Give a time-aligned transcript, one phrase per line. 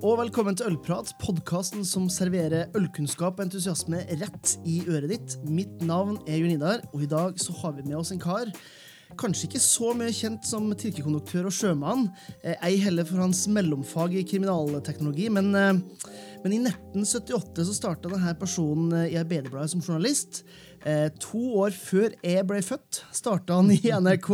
[0.00, 5.34] og velkommen til Ølprat, podkasten som serverer ølkunnskap og entusiasme rett i øret ditt.
[5.44, 8.48] Mitt navn er Jon Idar, og i dag så har vi med oss en kar.
[9.20, 12.06] Kanskje ikke så mye kjent som trikkekonduktør og sjømann,
[12.42, 15.72] eh, ei heller for hans mellomfag i kriminalteknologi, men, eh,
[16.44, 20.44] men i 1978 så starta denne personen eh, i Arbeiderbladet som journalist.
[20.80, 24.30] Eh, to år før jeg ble født, starta han i NRK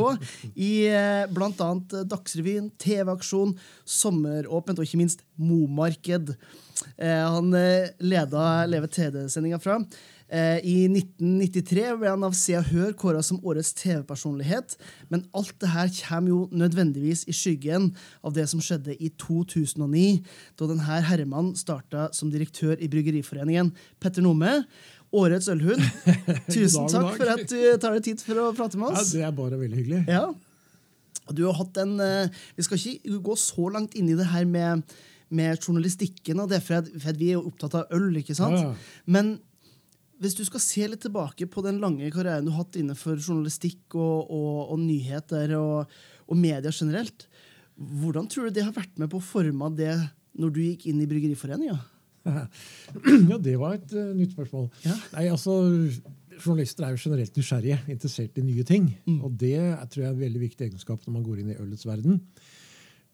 [0.54, 1.70] i eh, bl.a.
[2.06, 6.36] Dagsrevyen, TV-aksjon, Sommeråpent og ikke minst Momarked.
[6.96, 9.80] Eh, han eh, leda Leve TD-sendinga fra.
[10.26, 14.74] Eh, I 1993 ble han av Se og Hør kåra som årets TV-personlighet,
[15.12, 17.92] men alt det her kommer jo nødvendigvis i skyggen
[18.26, 20.24] av det som skjedde i 2009,
[20.58, 23.70] da denne herremannen starta som direktør i Bryggeriforeningen.
[24.02, 24.64] Petter Nome,
[25.22, 25.82] årets ølhund.
[26.54, 29.12] Tusen takk for at du tar deg tid for å prate med Ja, oss.
[29.16, 30.02] det er bare veldig hyggelig.
[30.10, 30.26] Ja.
[31.34, 34.44] Du har hatt en, eh, Vi skal ikke gå så langt inn i det her
[34.46, 34.84] med,
[35.30, 38.12] med journalistikken, og det for at, for at vi er jo opptatt av øl.
[38.20, 38.54] ikke sant?
[38.60, 39.00] Ja, ja.
[39.10, 39.36] Men
[40.22, 43.96] hvis du skal se litt tilbake på den lange karrieren du har hatt innenfor journalistikk
[43.98, 45.90] og, og, og nyheter og,
[46.30, 47.26] og media generelt,
[47.76, 49.92] hvordan tror du det har vært med på å forme det
[50.40, 51.76] når du gikk inn i Bryggeriforeninga?
[52.26, 54.68] Ja, det var et uh, nytt spørsmål.
[54.84, 54.96] Ja.
[55.14, 55.56] Nei, altså,
[56.36, 58.90] Journalister er jo generelt nysgjerrige, interessert i nye ting.
[59.06, 59.18] Mm.
[59.24, 61.58] Og det er, tror jeg er en veldig viktig egenskap når man går inn i
[61.62, 62.20] ølets verden.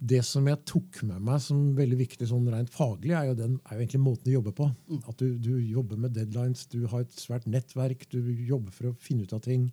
[0.03, 3.55] Det som jeg tok med meg som veldig viktig sånn rent faglig, er jo, den,
[3.63, 4.67] er jo egentlig måten du jobber på.
[4.91, 5.01] Mm.
[5.13, 8.19] At du, du jobber med deadlines, du har et svært nettverk, du
[8.49, 9.69] jobber for å finne ut av ting,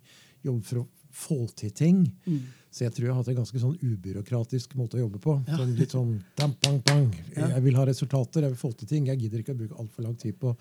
[0.46, 2.04] jobber for å få til ting.
[2.28, 2.44] Mm.
[2.70, 5.32] Så jeg tror jeg har hatt en ganske sånn ubyråkratisk måte å jobbe på.
[5.48, 5.56] Ja.
[5.58, 7.08] Sånn, litt sånn dam, bang, bang.
[7.34, 9.08] Jeg vil ha resultater, jeg vil få til ting.
[9.10, 10.52] Jeg gidder ikke å bruke altfor lang tid på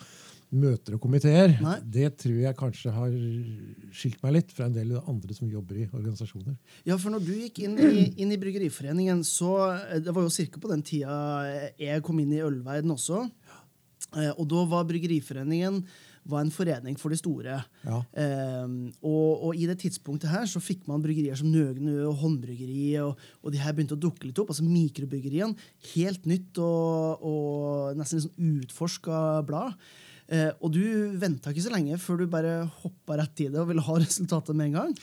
[0.50, 1.54] møter og komiteer.
[1.62, 1.76] Nei.
[1.86, 3.14] Det tror jeg kanskje har
[3.94, 6.56] skilt meg litt fra en del andre som jobber i organisasjoner.
[6.90, 10.34] Ja, for når du gikk inn i, inn i Bryggeriforeningen, så eh, Det var jo
[10.34, 10.58] ca.
[10.66, 11.20] på den tida
[11.78, 13.28] jeg kom inn i ølverden også.
[14.18, 15.83] Eh, Og da var Bryggeriforeningen
[16.30, 17.62] var en forening for de store.
[17.86, 18.02] Ja.
[18.23, 22.92] Eh, og, og i det tidspunktet her så fikk man bryggerier som Nøgnø og Håndbryggeri,
[23.06, 24.54] og, og de her begynte å dukke litt opp.
[24.54, 25.58] altså Mikrobryggeriene.
[25.94, 29.76] Helt nytt og, og nesten litt sånn utforska blad.
[30.30, 30.84] Eh, og du
[31.18, 34.58] venta ikke så lenge før du bare hoppa rett i det og ville ha resultatet
[34.58, 34.95] med en gang.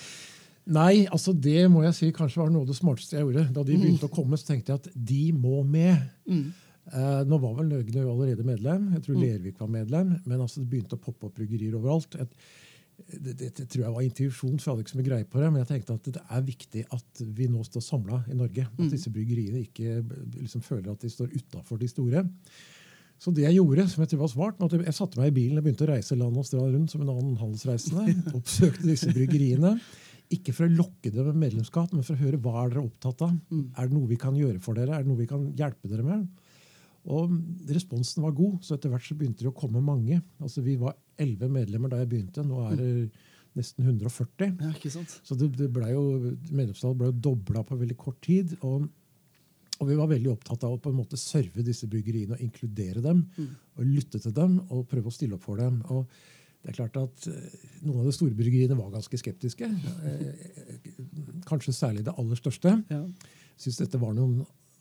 [0.67, 3.45] Nei, altså det må jeg si kanskje var noe av det smarteste jeg gjorde.
[3.55, 6.01] Da de begynte å komme, så tenkte jeg at de må med.
[6.93, 8.93] Eh, nå var vel Nøgne allerede medlem.
[8.95, 10.15] Jeg tror Lervik var medlem.
[10.25, 12.15] Men altså det begynte å poppe opp bryggerier overalt.
[12.23, 12.39] Et,
[12.97, 15.43] det, det, det tror jeg var intuisjon, for jeg hadde ikke så mye greie på
[15.43, 15.51] det.
[15.51, 18.69] Men jeg tenkte at det er viktig at vi nå står samla i Norge.
[18.71, 20.01] At disse bryggeriene ikke
[20.39, 22.25] liksom føler at de står utafor de store.
[23.17, 25.37] Så det jeg gjorde, som jeg tror var smart, var at jeg satte meg i
[25.39, 28.17] bilen og begynte å reise land og strand rundt som en annen handelsreisende.
[28.39, 29.73] Oppsøkte disse bryggeriene.
[30.37, 33.23] Ikke for å lokke dem med medlemskap, men for å høre hva er dere opptatt
[33.25, 33.37] av.
[33.79, 34.97] Er det noe vi kan gjøre for dere?
[34.99, 36.27] Er det noe vi kan hjelpe dere med?
[37.07, 37.33] Og
[37.71, 40.19] responsen var god, så etter hvert så begynte det å komme mange.
[40.43, 42.45] Altså Vi var elleve medlemmer da jeg begynte.
[42.47, 42.93] Nå er det
[43.57, 44.57] nesten 140.
[44.61, 45.15] Ja, ikke sant?
[45.25, 46.03] Så det, det ble jo,
[46.51, 48.57] medlemstallet ble jo dobla på veldig kort tid.
[48.67, 48.89] Og,
[49.79, 53.05] og vi var veldig opptatt av å på en måte serve disse bryggeriene og inkludere
[53.05, 53.23] dem.
[53.79, 55.79] Og lytte til dem og prøve å stille opp for dem.
[55.95, 56.05] Og
[56.67, 59.71] det er klart at eh, Noen av de store bryggeriene var ganske skeptiske.
[59.71, 60.47] Eh,
[61.47, 62.73] Kanskje særlig det aller største.
[62.91, 63.05] Ja.
[63.57, 64.41] Syns dette var noen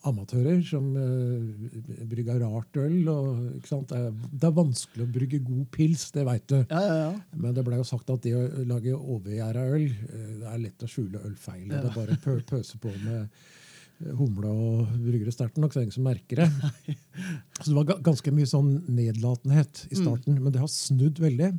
[0.09, 3.09] amatører som uh, brygger rart øl.
[3.11, 3.41] Og?
[3.65, 6.57] Det, er, det er vanskelig å brygge god pils, det veit du.
[6.61, 7.11] Ja, ja, ja.
[7.41, 10.85] Men det ble jo sagt at det å lage overgjæra øl, uh, det er lett
[10.85, 11.67] å skjule ølfeil.
[11.71, 15.85] Det er bare pø pøse på med eh, humle og bryggere sterkt nok, så er
[15.85, 16.95] det ingen som merker det.
[17.61, 21.53] Så det var ganske mye sånn nedlatenhet i starten, men det har snudd veldig.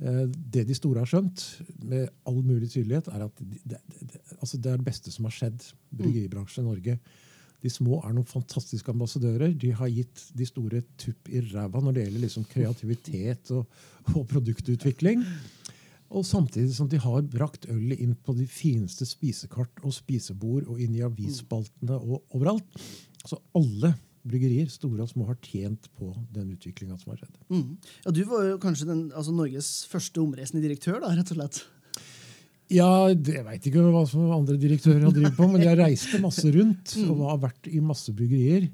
[0.00, 1.42] Det de store har skjønt,
[1.84, 5.28] med all mulig tydelighet, er at det, det, det, altså det er det beste som
[5.28, 5.66] har skjedd
[6.00, 6.96] bryggeribransjen i Norge.
[7.60, 9.52] De små er noen fantastiske ambassadører.
[9.52, 13.80] De har gitt de store tupp i ræva når det gjelder liksom kreativitet og,
[14.14, 15.24] og produktutvikling.
[16.10, 20.80] Og samtidig som de har brakt ølet inn på de fineste spisekart og spisebord og
[20.82, 22.80] inn i avisspaltene og overalt.
[23.22, 23.94] Så alle
[24.26, 27.36] bryggerier, store og små, har tjent på den utviklinga som har skjedd.
[27.48, 27.76] Mm.
[28.04, 31.62] ja, Du var jo kanskje den, altså Norges første omreisende direktør, da, rett og slett.
[32.70, 36.46] Ja, Jeg veit ikke hva som andre direktører har drevet på, men jeg reiste masse
[36.54, 38.70] rundt og har vært i masse bryggerier.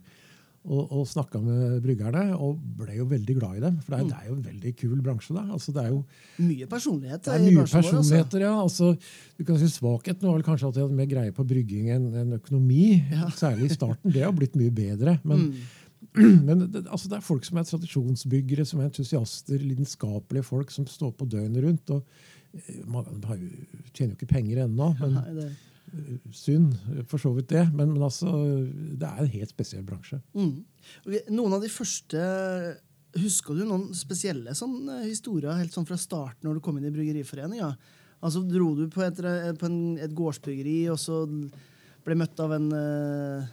[0.67, 3.77] Og, og snakka med bryggerne, og ble jo veldig glad i dem.
[3.85, 5.37] For det er, det er jo en veldig kul bransje.
[5.37, 5.45] da.
[5.55, 6.01] Altså, det er jo
[6.43, 7.61] Mye personlighet det er mye.
[7.63, 7.77] Altså.
[7.85, 8.51] personligheter, ja.
[8.65, 8.89] Altså,
[9.39, 12.09] du kan si Svakheten var vel kanskje at jeg hadde mer greie på brygging enn
[12.25, 12.89] en økonomi.
[13.15, 13.29] Ja.
[13.39, 14.11] Særlig i starten.
[14.11, 15.21] Det har blitt mye bedre.
[15.23, 15.53] Men,
[16.17, 16.43] Mm.
[16.47, 20.85] men det, altså, det er folk som er tradisjonsbyggere, som er entusiaster, lidenskapelige folk som
[20.91, 21.91] står på døgnet rundt.
[21.95, 22.03] og
[22.57, 23.07] eh, Man
[23.93, 25.49] tjener jo ikke penger ennå, men, Nei,
[26.35, 26.75] synd,
[27.11, 27.67] for så vidt det.
[27.73, 28.33] Men, men altså,
[28.67, 30.19] det er en helt spesiell bransje.
[30.37, 30.65] Mm.
[31.37, 32.27] Noen av de første
[33.17, 36.93] Husker du noen spesielle sånn, historier helt sånn fra starten når du kom inn i
[36.93, 37.71] Bryggeriforeninga?
[38.21, 39.23] Altså, dro du på, et,
[39.57, 41.23] på en, et gårdsbryggeri og så
[42.05, 43.47] ble møtt av en uh,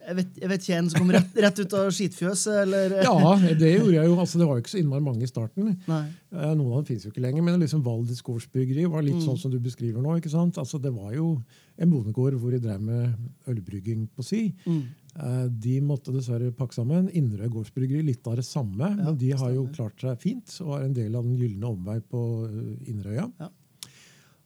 [0.00, 2.94] jeg vet, jeg vet, ikke en som kom rett, rett ut av skitfjøset, eller?
[3.04, 4.14] Ja, det gjorde jeg jo.
[4.22, 5.74] Altså, det var jo ikke så innmari mange i starten.
[5.90, 6.00] Nei.
[6.32, 7.44] Eh, noen av dem fins jo ikke lenger.
[7.46, 9.26] Men liksom Valdres gårdsbryggeri var litt mm.
[9.26, 10.16] sånn som du beskriver nå.
[10.18, 10.58] ikke sant?
[10.62, 11.34] Altså, det var jo
[11.80, 14.42] en bondegård hvor de drev med ølbrygging på si.
[14.64, 14.82] Mm.
[15.14, 17.10] Eh, de måtte dessverre pakke sammen.
[17.20, 18.94] Indre gårdsbryggeri litt av det samme.
[18.94, 21.74] Ja, men de har jo klart seg fint og er en del av den gylne
[21.74, 23.28] omvei på eh, Inderøya.
[23.42, 23.52] Ja.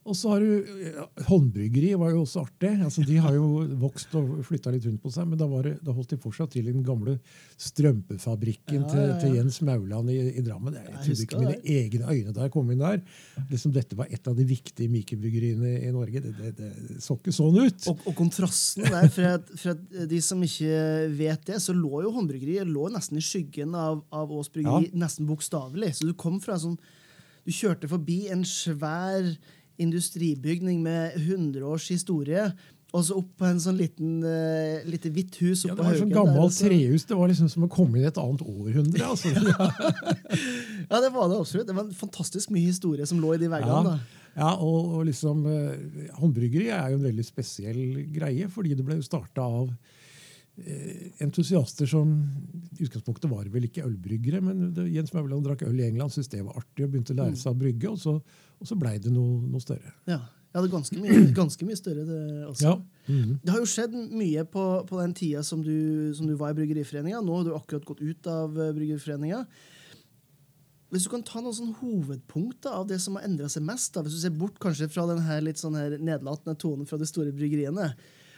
[0.05, 2.75] Og så har du ja, Håndbryggeri var jo også artig.
[2.85, 5.95] Altså, de har jo vokst og flytta litt rundt på seg, men da, det, da,
[5.97, 7.17] holdt de fortsatt til i den gamle
[7.65, 10.77] strømpefabrikken ja, til, til, Jens Mauland i, i Drammen.
[10.77, 11.79] Jeg, jeg trodde ikke mine det.
[11.79, 13.01] egne øyne da jeg kom inn der.
[13.49, 16.25] Liksom, dette var et av de viktige mikrobryggeriene i Norge.
[16.27, 17.89] Det, det, det, så ikke sånn ut.
[17.95, 20.85] Og, og kontrasten der, for at, for de som ikke
[21.17, 25.01] vet det, så lå jo Håndbryggeriet lå nesten i skyggen av, av Ås Bryggeri, ja.
[25.07, 25.95] nesten bokstavelig.
[25.97, 26.77] Så du kom fra sånn
[27.45, 29.33] Du kjørte forbi en svær
[29.81, 32.49] industribygning med 100 års historie.
[32.95, 36.13] Og så opp på en sånn liten, uh, lite hvitt hus ja, Det var sånn
[36.15, 37.07] gammelt trehus.
[37.09, 39.09] Det var liksom som å komme inn i et annet århundre.
[39.09, 39.33] Altså.
[40.93, 41.67] ja, det var det absolutt.
[41.67, 43.97] Det var en fantastisk mye historie som lå i de veggene.
[43.99, 44.21] Ja.
[44.35, 47.83] Ja, og, og liksom, uh, Håndbryggeri er jo en veldig spesiell
[48.15, 52.17] greie, fordi det ble starta av uh, entusiaster som
[52.75, 56.33] i utgangspunktet var vel ikke ølbryggere, men det, Jens Mauland drakk øl i England, syntes
[56.35, 57.41] det var artig og begynte å lære mm.
[57.45, 57.95] seg å brygge.
[57.95, 58.17] og så
[58.65, 59.93] og så blei det noe, noe, større.
[60.09, 62.71] Ja, ja det er ganske mye, ganske mye større, det også.
[62.71, 62.75] Ja.
[63.07, 63.39] Mm -hmm.
[63.43, 66.55] Det har jo skjedd mye på, på den tida som du, som du, var i
[66.55, 67.21] Bryggeriforeninga.
[67.21, 69.45] Nå har du akkurat gått ut av uh, Bryggeriforeninga.
[70.91, 74.03] Hvis du kan ta noen sånn hovedpunkter av det som har endra seg mest, da,
[74.03, 77.07] hvis du ser bort kanskje fra den her litt sånn her nedlatende tonen fra de
[77.07, 77.95] store bryggeriene,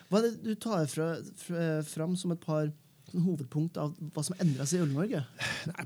[0.08, 2.72] hva er det du tar fra, fra, fram som et par
[3.14, 5.22] hovedpunkt av hva som endra seg i Øl-Norge?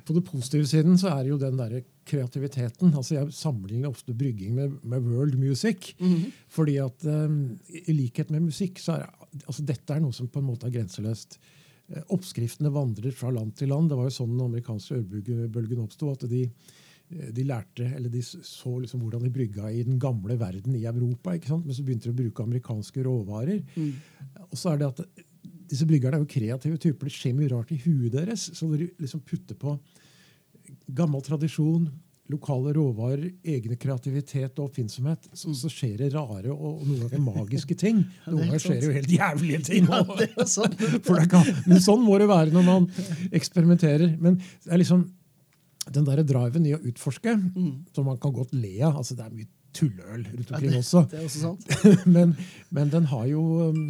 [0.07, 1.81] På det positive siden så er det jo den der
[2.11, 2.95] kreativiteten.
[2.95, 5.95] altså Jeg sammenligner ofte brygging med, med world music.
[6.01, 6.31] Mm -hmm.
[6.49, 9.09] fordi at um, i likhet med musikk så er
[9.47, 11.39] altså dette er noe som på en måte er grenseløst.
[11.91, 13.91] Eh, oppskriftene vandrer fra land til land.
[13.91, 16.11] Det var jo sånn den amerikanske ølbølgen oppsto.
[16.13, 20.39] at de eh, de lærte, eller de så liksom hvordan de brygga i den gamle
[20.39, 21.35] verden i Europa.
[21.35, 21.67] ikke sant?
[21.67, 23.63] Men så begynte de å bruke amerikanske råvarer.
[23.77, 23.93] Mm.
[24.51, 25.27] Og så er det at
[25.71, 27.09] disse bryggerne er jo kreative typer.
[27.09, 28.51] Det skjer mye rart i huet deres.
[28.57, 29.77] Så når de liksom putter på
[30.97, 31.89] gammel tradisjon,
[32.31, 37.77] lokale råvarer, egne kreativitet og oppfinnsomhet, så, så skjer det rare og, noen ganger magiske
[37.79, 38.05] ting.
[38.29, 39.89] Noen ganger skjer det jo helt jævlige ting.
[39.91, 40.77] Ja, det sånn.
[41.31, 42.91] kan, men sånn må det være når man
[43.35, 44.15] eksperimenterer.
[44.23, 45.09] Men det er liksom
[45.91, 47.73] den der driven i å utforske, mm.
[47.97, 50.81] som man kan godt le av altså Det er mye tulløl rundt omkring ja, det,
[50.83, 51.03] også.
[51.11, 51.69] Det er også sant.
[52.17, 52.35] men,
[52.71, 53.85] men, den har jo um,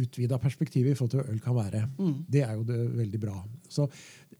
[0.00, 1.82] utvida perspektiv i forhold til hva øl kan være.
[1.98, 2.16] Mm.
[2.32, 3.36] Det er jo det veldig bra.
[3.68, 3.86] Så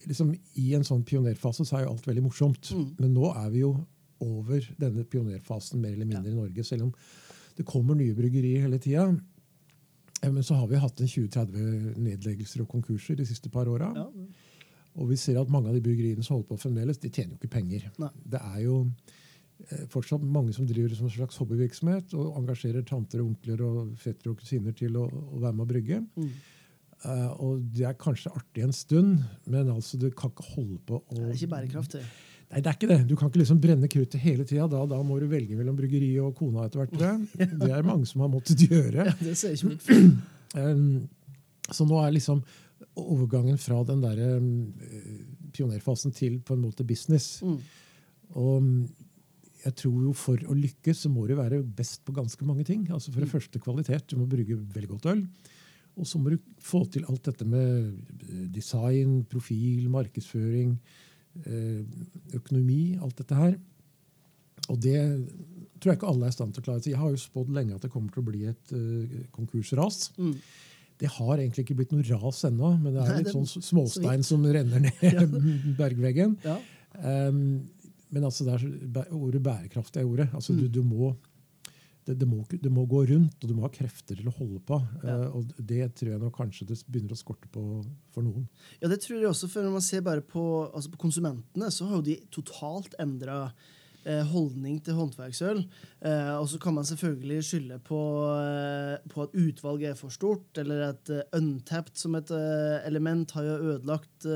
[0.07, 0.33] liksom,
[0.63, 2.73] I en sånn pionerfase så er jo alt veldig morsomt.
[2.73, 2.89] Mm.
[3.03, 3.75] Men nå er vi jo
[4.25, 6.35] over denne pionerfasen mer eller mindre ja.
[6.35, 6.65] i Norge.
[6.65, 6.95] Selv om
[7.57, 9.09] det kommer nye bryggerier hele tida.
[10.23, 13.93] Eh, men så har vi hatt en 20-30 nedleggelser og konkurser de siste par åra.
[13.97, 14.09] Ja.
[14.97, 17.41] Og vi ser at mange av de bryggeriene som holder på fremdeles, de tjener jo
[17.41, 17.89] ikke penger.
[18.01, 18.13] Nei.
[18.33, 18.79] Det er jo
[19.91, 24.43] fortsatt mange som driver som en slags hobbyvirksomhet og engasjerer tanter, onkler og fettere og
[24.43, 26.03] kusiner til å, å, være med å brygge.
[26.17, 26.31] Mm.
[27.07, 31.01] Uh, og det er kanskje artig en stund, men altså du kan ikke holde på
[31.01, 32.03] å Det er ikke bærekraftig.
[32.47, 32.99] Nei, det er ikke det.
[33.09, 34.69] Du kan ikke liksom brenne kruttet hele tida.
[34.71, 36.95] Da, da, må du velge mellom bryggeri og kona etter hvert.
[37.03, 37.49] ja.
[37.51, 39.09] Det er mange som har måttet gjøre.
[39.09, 39.89] Ja, det ser ikke ut.
[40.55, 40.87] um,
[41.77, 42.45] så nå er liksom
[42.97, 44.53] overgangen fra den der um,
[45.57, 47.41] pionerfasen til på en måte business.
[47.43, 47.59] Mm.
[48.39, 48.71] Og
[49.67, 52.87] jeg tror jo For å lykkes så må du være best på ganske mange ting.
[52.91, 53.35] Altså For det mm.
[53.35, 54.09] første kvalitet.
[54.11, 55.25] Du må brygge veldig godt øl.
[55.97, 57.95] Og så må du få til alt dette med
[58.29, 60.77] eh, design, profil, markedsføring,
[61.43, 61.81] eh,
[62.37, 62.99] økonomi.
[63.01, 63.57] Alt dette her.
[64.73, 64.99] Og det
[65.81, 66.85] tror jeg ikke alle er i stand til å klare.
[66.85, 70.11] Jeg har jo spådd lenge at det kommer til å bli et uh, konkursras.
[70.17, 70.33] Mm.
[70.97, 74.43] Det har egentlig ikke blitt noe ras ennå, men det er litt sånn småstein som
[74.43, 75.37] renner ned
[75.81, 76.39] bergveggen.
[76.47, 76.57] Ja.
[76.97, 77.67] Um,
[78.17, 78.63] men altså er,
[79.13, 80.31] ordet bærekraftig er ordet.
[80.33, 80.61] Altså, mm.
[80.63, 81.11] du, du må,
[82.07, 84.63] det, det, må, det, må, gå rundt, og du må ha krefter til å holde
[84.65, 84.79] på.
[85.05, 85.19] Ja.
[85.27, 87.65] Uh, og Det tror jeg nok kanskje det begynner å skorte på
[88.15, 88.47] for noen.
[88.81, 91.91] Ja, det tror jeg også, for Når man ser bare på, altså på konsumentene, så
[91.91, 93.43] har jo de totalt endra
[94.07, 95.61] eh, holdning til håndverksøl.
[96.01, 98.03] Eh, og så kan man selvfølgelig skylde på,
[99.13, 104.31] på at utvalget er for stort, eller at untapped som et element har jo ødelagt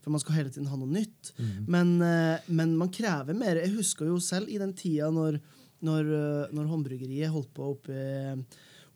[0.00, 1.32] for man skal hele tiden ha noe nytt.
[1.36, 1.52] Mm.
[1.68, 3.60] Men, eh, men, man krever mer.
[3.60, 5.40] Jeg husker jo selv i den tida når,
[5.86, 8.02] når, eh, når håndbryggeriet holdt på oppe,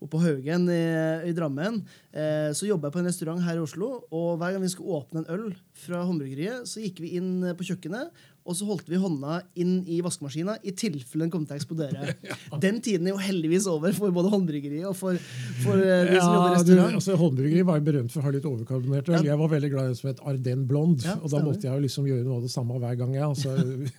[0.01, 0.83] oppe på Haugen i,
[1.29, 1.81] i Drammen.
[2.11, 5.01] Eh, så jobba jeg på en restaurant her i Oslo, og hver gang vi skulle
[5.01, 5.49] åpne en øl
[5.85, 9.97] fra håndbryggeriet, så gikk vi inn på kjøkkenet og så holdt vi hånda inn i
[10.05, 12.13] vaskemaskina i tilfelle den kom til å eksplodere.
[12.29, 12.35] ja.
[12.61, 15.17] Den tiden er jo heldigvis over for både håndbryggeriet og for,
[15.63, 16.93] for uh, de som jobber i restaurant.
[16.93, 19.17] Du, altså, håndbryggeri var jo berømt for å ha litt overkarbonert øl.
[19.17, 19.31] Ja.
[19.31, 21.73] Jeg var veldig glad i det som het Arden Blond, ja, og da måtte jeg
[21.73, 23.17] jo liksom gjøre noe av det samme hver gang.
[23.17, 23.31] jeg.
[23.31, 23.55] Altså,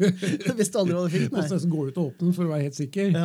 [0.60, 1.40] Hvis du aldri hadde fikk, nei.
[1.40, 3.18] Måtte nesten gå ut og åpne den for å være helt sikker.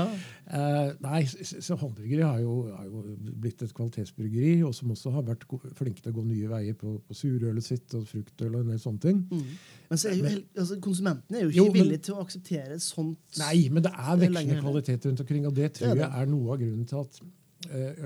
[0.51, 3.01] Uh, nei, så Håndbryggeri har jo, har jo,
[3.39, 5.45] blitt et kvalitetsbryggeri, og som også har vært
[5.79, 8.81] flinke til å gå nye veier på, på surølet sitt og fruktøl og en del
[8.83, 9.21] sånne ting.
[9.31, 9.45] Mm.
[9.87, 12.81] Men så er jo, altså, konsumentene er jo ikke jo, men, villige til å akseptere
[12.83, 13.39] sånt.
[13.39, 16.31] Nei, men det er vekslende kvalitet rundt omkring, og det tror det er jeg er
[16.35, 17.23] noe av grunnen til at
[17.71, 18.05] uh,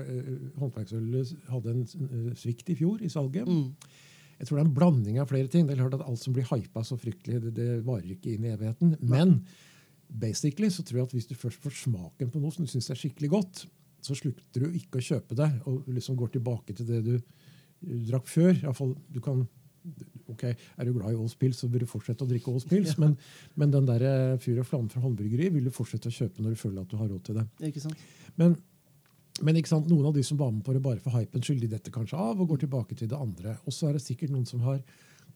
[0.62, 3.50] håndverksølet hadde en svikt i fjor i salget.
[3.50, 4.02] Mm.
[4.38, 5.66] Jeg tror det er en blanding av flere ting.
[5.66, 8.46] Det er klart at Alt som blir hypa så fryktelig, det, det varer ikke inn
[8.46, 9.00] i evigheten.
[9.02, 9.40] Men
[10.08, 12.90] basically så tror jeg at hvis du først får smaken på noe som du syns
[12.92, 13.64] er skikkelig godt,
[14.06, 17.14] så slutter du ikke å kjøpe det og liksom går tilbake til det du,
[17.82, 18.52] du drakk før.
[18.54, 19.42] I fall, du kan,
[20.30, 22.94] ok, Er du glad i Åls pils, så bør du fortsette å drikke Åls pils.
[22.94, 23.02] Ja.
[23.02, 23.16] Men,
[23.54, 26.54] men, den der eh, fyr og flamme fra håndbryggeri vil du fortsette å kjøpe når
[26.54, 27.46] du føler at du har råd til det.
[27.70, 28.06] Ikke sant?
[28.38, 28.56] Men,
[29.46, 31.64] men ikke sant, noen av de som var med på det bare for hypens skyld,
[31.64, 33.58] de detter kanskje av og går tilbake til det andre.
[33.66, 34.80] Og så er det sikkert noen som har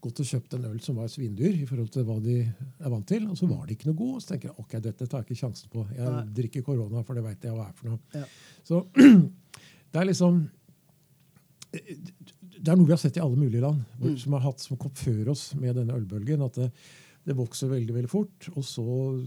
[0.00, 3.07] gått og kjøpt en øl som var svindyr i forhold til hva de er vant
[3.09, 4.14] til, og så var det ikke noe god.
[4.16, 5.85] Og så tenker jeg ok, dette tar jeg ikke sjansen på.
[5.97, 6.23] Jeg Nei.
[6.38, 8.00] drikker korona, for det veit jeg hva er for noe.
[8.16, 8.25] Ja.
[8.66, 8.80] Så
[9.90, 10.40] det er liksom
[11.71, 14.16] Det er noe vi har sett i alle mulige land, mm.
[14.19, 16.42] som har hatt som kom før oss med denne ølbølgen.
[16.49, 16.71] at det,
[17.29, 18.85] det vokser veldig veldig fort, og så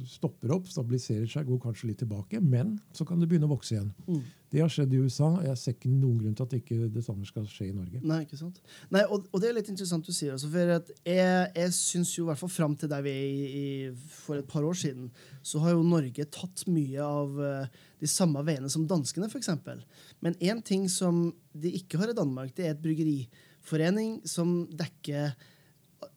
[0.09, 3.53] stopper det opp, stabiliserer seg, går kanskje litt tilbake, men så kan det begynne å
[3.53, 3.91] vokse igjen.
[4.07, 4.23] Mm.
[4.53, 5.27] Det har skjedd i USA.
[5.31, 8.01] og Jeg ser ikke noen grunn til at ikke det samme skal skje i Norge.
[8.05, 8.59] Nei, ikke sant?
[8.93, 10.35] Nei, og, og det er litt interessant du sier.
[10.35, 13.47] Altså, for jeg, jeg syns jo i hvert fall fram til der vi er i,
[13.61, 15.07] i, for et par år siden,
[15.41, 19.49] så har jo Norge tatt mye av uh, de samme veiene som danskene, f.eks.
[20.21, 25.33] Men én ting som de ikke har i Danmark, det er et bryggeriforening som dekker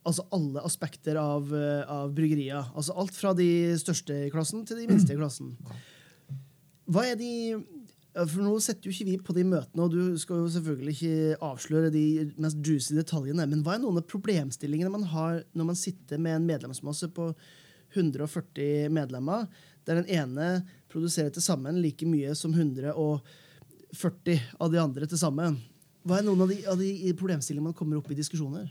[0.06, 2.64] altså alle aspekter av, uh, av bryggeria.
[2.74, 3.48] Altså alt fra de
[3.80, 5.54] største i klassen til de minste i klassen.
[6.86, 7.32] Hva er de
[8.16, 11.36] for Nå setter jo ikke vi på de møtene, og du skal jo selvfølgelig ikke
[11.44, 12.04] avsløre de
[12.40, 16.38] mest juicy detaljene, men hva er noen av problemstillingene man har når man sitter med
[16.38, 17.28] en medlemsmasse på
[17.92, 19.44] 140 medlemmer,
[19.84, 20.46] der den ene
[20.92, 23.20] produserer til sammen like mye som 140
[24.56, 25.60] av de andre til sammen?
[26.06, 28.68] Hva er noen av de, av de problemstillingene man kommer opp i diskusjoner?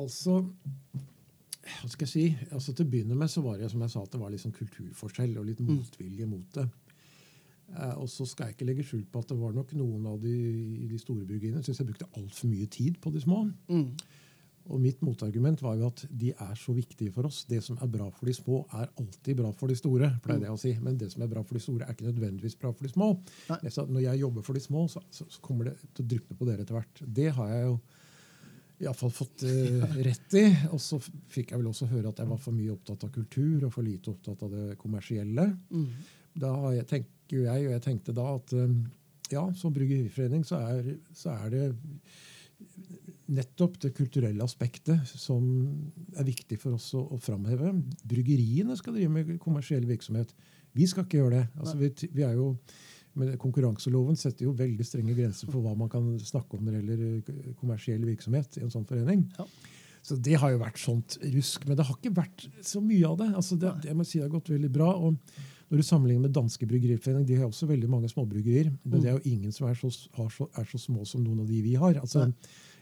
[0.00, 0.38] Altså,
[1.80, 2.22] hva skal jeg si?
[2.48, 4.42] Altså, til å begynne med så var det som jeg sa, at det var litt
[4.42, 5.74] sånn kulturforskjell og litt mm.
[5.74, 6.64] motvilje mot det.
[7.76, 10.16] Eh, og så skal jeg ikke legge skjul på at det var nok noen av
[10.22, 10.34] de,
[10.90, 13.44] de store bryggeriene syns jeg brukte altfor mye tid på de små.
[13.70, 13.92] Mm.
[14.70, 17.42] Og mitt motargument var jo at de er så viktige for oss.
[17.50, 20.12] Det som er bra for de små, er alltid bra for de store.
[20.22, 20.74] pleide jeg å si.
[20.82, 23.10] Men det som er bra for de store, er ikke nødvendigvis bra for de små.
[23.50, 26.64] Når jeg jobber for de små, så, så, kommer det til å dryppe på dere
[26.64, 27.02] etter hvert.
[27.20, 27.74] Det har jeg jo
[28.80, 30.46] iallfall fått uh, rett i.
[30.70, 33.66] Og så fikk jeg vel også høre at jeg var for mye opptatt av kultur
[33.66, 35.50] og for lite opptatt av det kommersielle.
[35.74, 35.90] Mm.
[36.40, 38.80] Da har jeg tenker jeg, og jeg tenkte da at um,
[39.30, 41.64] ja, som bryggeriforening så er, så er det
[43.30, 45.44] nettopp det kulturelle aspektet som
[46.18, 47.72] er viktig for oss å, å framheve.
[48.10, 50.32] Bryggeriene skal drive med kommersiell virksomhet.
[50.76, 51.44] Vi skal ikke gjøre det.
[51.58, 52.52] Altså, vi, vi, er jo,
[53.18, 56.96] men Konkurranseloven setter jo veldig strenge grenser for hva man kan snakke om når det
[56.96, 59.26] gjelder kommersiell virksomhet i en sånn forening.
[59.38, 59.46] Ja.
[60.06, 61.66] Så det har jo vært sånt rusk.
[61.68, 63.30] Men det har ikke vært så mye av det.
[63.36, 64.92] Altså det, jeg må si det har gått veldig bra.
[64.96, 65.18] og
[65.70, 68.72] når du sammenligner med danske bryggeriforening, de har også veldig mange småbryggerier.
[68.82, 69.02] Men mm.
[69.04, 71.60] det er jo ingen som er så, så, er så, små som noen av de
[71.62, 72.00] vi har.
[72.00, 72.24] Altså,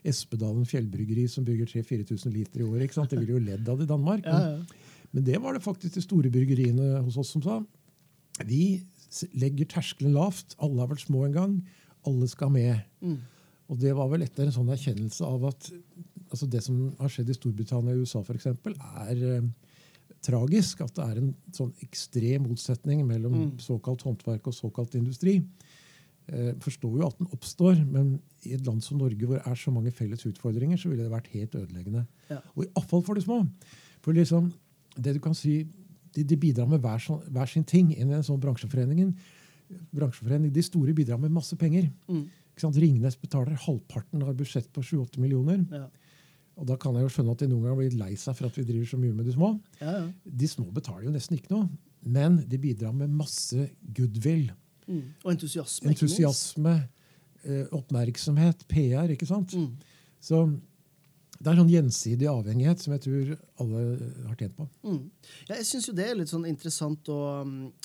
[0.07, 2.95] Espedalen fjellbryggeri som bygger 3000-4000 liter i året.
[3.11, 4.27] Det ville jo ledd av i Danmark.
[4.27, 4.63] Men,
[5.11, 7.59] men, det var det faktisk de store bryggeriene hos oss som sa.
[8.47, 8.81] Vi
[9.41, 10.55] legger terskelen lavt.
[10.63, 11.59] Alle har vært små en gang.
[12.07, 12.85] Alle skal med.
[13.01, 13.19] Mm.
[13.69, 15.71] Og det var vel etter en sånn erkjennelse av at
[16.29, 19.49] altså det som har skjedd i Storbritannia og USA, eksempel, er eh,
[20.25, 23.51] tragisk at det er en sånn ekstrem motsetning mellom mm.
[23.63, 25.39] såkalt håndverk og såkalt industri.
[26.29, 29.57] Eh, forstår jo at den oppstår, men i et land som Norge hvor det er
[29.57, 32.05] så mange felles utfordringer, så ville det vært helt ødeleggende.
[32.29, 32.43] Ja.
[32.53, 33.39] Og iallfall for de små.
[34.05, 34.51] For liksom,
[34.97, 35.63] det du kan si,
[36.17, 36.99] De, de bidrar med hver,
[37.31, 39.13] hver, sin ting inn i en sånn bransjeforening.
[39.93, 41.91] De store bidrar med masse penger.
[42.09, 42.23] Mm.
[42.75, 45.61] Ringnes betaler halvparten av budsjett på 7-8 millioner.
[45.71, 45.85] Ja.
[46.59, 48.57] Og da kan jeg jo skjønne at de noen ganger blir lei seg for at
[48.57, 49.53] vi driver så mye med de små.
[49.83, 50.07] Ja, ja.
[50.25, 51.69] De små betaler jo nesten ikke noe,
[52.09, 54.49] men de bidrar med masse goodwill.
[54.89, 55.05] Mm.
[55.25, 55.93] Og entusiasme.
[55.93, 56.75] Entusiasme,
[57.45, 59.13] eh, oppmerksomhet, PR.
[59.15, 59.55] ikke sant?
[59.55, 59.77] Mm.
[60.21, 60.43] Så
[61.39, 63.83] det er sånn gjensidig avhengighet som jeg tror alle
[64.27, 64.69] har tjent på.
[64.83, 65.03] Mm.
[65.47, 67.21] Ja, jeg syns det er litt sånn interessant å,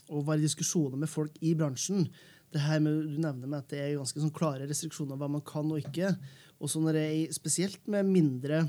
[0.10, 2.08] å være i diskusjoner med folk i bransjen
[2.54, 5.44] det her med, Du nevner med at det er ganske sånn klare restriksjoner hva man
[5.46, 6.14] kan og ikke.
[6.62, 8.64] Og så når jeg, Spesielt med mindre,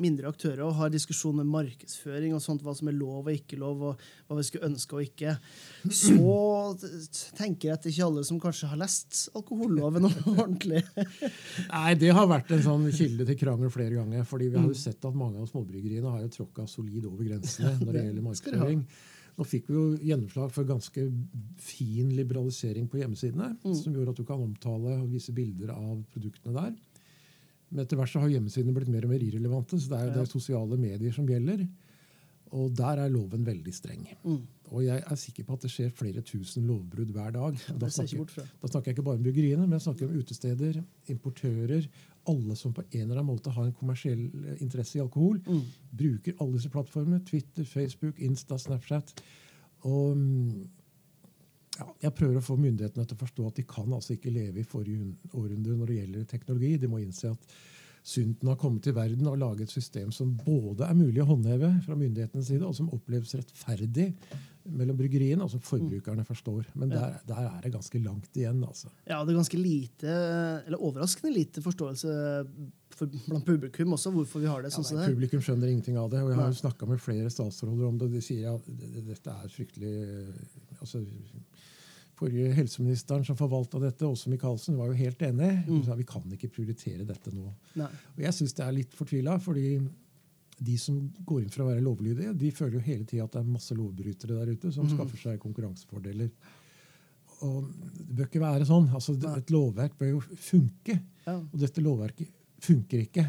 [0.00, 3.58] mindre aktører og har diskusjon med markedsføring og sånt, hva som er lov og ikke
[3.60, 5.36] lov, og hva vi skulle ønske og ikke,
[5.86, 6.34] så
[7.38, 10.82] tenker jeg at det ikke alle som kanskje har lest alkoholloven ordentlig.
[11.70, 14.26] Nei, Det har vært en sånn kilde til krangel flere ganger.
[14.28, 17.76] fordi vi har jo sett at mange av småbryggeriene har jo tråkka solid over grensene
[17.80, 18.84] når det gjelder markedsføring.
[19.40, 21.04] Nå fikk vi jo gjennomslag for ganske
[21.64, 26.52] fin liberalisering på hjemmesidene, som gjorde at du kan omtale og vise bilder av produktene
[26.58, 26.74] der.
[27.70, 30.24] Men etter hvert så har hjemmesidene blitt mer og mer irrelevante, så det er det
[30.24, 31.64] er sosiale medier som gjelder.
[32.58, 34.08] Og der er loven veldig streng.
[34.70, 37.58] Og jeg er sikker på at det skjer flere tusen lovbrudd hver dag.
[37.78, 38.24] Da snakker,
[38.62, 40.80] da snakker jeg ikke bare om byggeriene, men jeg snakker om utesteder,
[41.14, 41.86] importører,
[42.28, 45.38] alle som på en eller annen måte har en kommersiell eh, interesse i alkohol.
[45.96, 47.22] Bruker alle disse plattformene.
[47.26, 49.14] Twitter, Facebook, Insta, Snapchat.
[49.88, 50.68] Og mm,
[51.78, 54.62] ja, jeg prøver å få myndighetene til å forstå at de kan altså ikke leve
[54.62, 56.72] i forrige århundre når det gjelder teknologi.
[56.82, 57.54] De må innse at
[58.10, 61.74] synden har kommet til verden og laget et system som både er mulig å håndheve
[61.84, 64.10] fra myndighetenes side, og som oppleves rettferdig
[64.70, 66.66] mellom bryggeriene, og som forbrukerne forstår.
[66.78, 68.60] Men der, der er det ganske langt igjen.
[68.64, 68.90] altså.
[69.08, 70.16] Ja, det er ganske lite,
[70.66, 72.16] eller overraskende lite forståelse
[72.96, 75.16] for, blant publikum også, hvorfor vi har det sånn som ja, det er.
[75.16, 76.20] publikum skjønner ingenting av det.
[76.24, 78.08] og Jeg har jo snakka med flere statsråder om det.
[78.10, 79.94] og De sier at ja, dette er fryktelig
[80.78, 81.02] altså,
[82.20, 85.50] Forrige helseministeren som forvalta dette, også Michaelsen, var jo helt enig.
[85.64, 87.48] Hun sa vi kan ikke prioritere dette nå.
[87.80, 87.88] Nei.
[88.16, 89.78] Og Jeg syns det er litt fortvila, fordi
[90.60, 93.40] de som går inn for å være lovlydige, de føler jo hele tida at det
[93.40, 96.28] er masse lovbrytere der ute som skaffer seg konkurransefordeler.
[97.46, 98.90] Og Det bør ikke være sånn.
[98.92, 100.98] Altså, Et lovverk bør jo funke.
[101.24, 101.38] Ja.
[101.40, 103.24] Og dette lovverket funker ikke,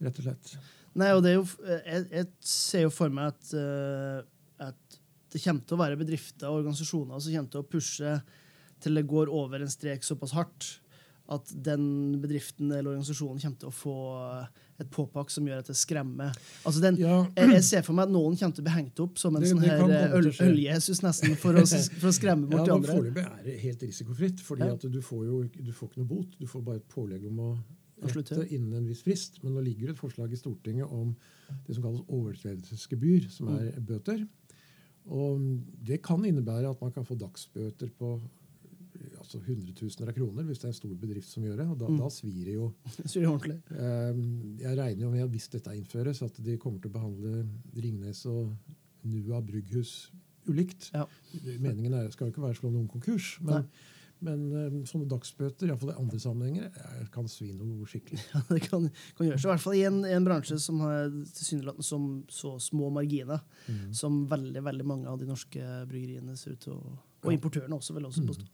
[0.00, 0.54] rett og slett.
[0.96, 4.24] Nei, og det er jo, jeg, jeg ser jo for meg at, uh,
[4.70, 4.99] at
[5.32, 8.14] det kommer til å være bedrifter og organisasjoner som kommer til å pushe
[8.80, 10.80] til det går over en strek såpass hardt
[11.30, 13.92] at den bedriften eller organisasjonen kommer til å få
[14.80, 16.32] et påpakk som gjør at det skremmer.
[16.66, 17.20] Altså den, Ja.
[17.36, 19.50] jeg, ser for meg at noen kommer til å bli hengt opp som en Det-
[19.52, 21.62] sånn det her eh, øl, øljesus nesten, for å,
[22.00, 22.94] for å skremme Ja, bort de nå andre.
[22.96, 24.72] Foreløpig er det helt risikofritt, fordi Ja.
[24.72, 26.34] at du får jo du får ikke noe bot.
[26.40, 27.58] Du får bare et pålegg om å
[28.02, 29.38] rette innen en viss frist.
[29.44, 31.14] Men nå ligger det et forslag i Stortinget om
[31.68, 33.84] det som kalles overtredelsesgebyr, som er Mm.
[33.86, 34.28] bøter.
[35.08, 35.40] Og
[35.86, 38.20] det kan innebære at man kan få dagsbøter på
[39.20, 41.66] altså hundretusener av kroner hvis det er en stor bedrift som gjør det.
[41.72, 41.98] Og da, Mm.
[41.98, 42.72] da svir det jo.
[43.10, 43.58] Svir ordentlig.
[43.70, 44.20] Eh,
[44.60, 48.24] Jeg regner jo med at hvis dette innføres, at de kommer til å behandle Ringnes
[48.26, 48.52] og
[49.04, 50.10] Nua brygghus
[50.48, 50.90] ulikt.
[50.94, 51.06] Ja.
[51.60, 53.66] Meningen er, skal jo ikke være å slå noen konkurs, men,
[54.26, 56.70] men eh, sånne dagsbøter iallfall i andre sammenhenger,
[57.14, 58.20] kan svi noe skikkelig.
[58.34, 59.44] Ja, det kan, kan gjøres.
[59.46, 63.92] I hvert fall i en, en bransje som har tilsynelatende som så små marginer Mm.
[63.94, 66.80] som veldig veldig mange av de norske bryggeriene ser ut til å
[67.22, 67.36] Og Ja.
[67.36, 68.46] importørene også, vil jeg også Mm.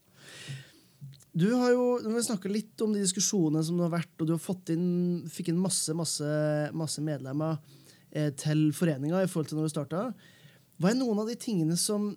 [1.37, 4.33] Du har jo, vi snakka litt om de diskusjonene som du har vært, og du
[4.33, 6.25] har fått inn, fikk inn masse, masse,
[6.73, 7.59] masse medlemmer
[8.11, 10.03] eh, til foreninga i forhold til når du starta.
[10.81, 12.15] Hva er noen av de tingene som,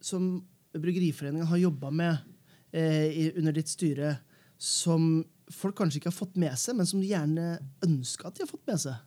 [0.00, 0.28] som
[0.76, 2.29] Bryggeriforeninga har jobba med
[2.72, 4.16] eh, i, under ditt styre,
[4.60, 7.54] som folk kanskje ikke har fått med seg, men som de gjerne
[7.86, 9.06] ønsker at de har fått med seg?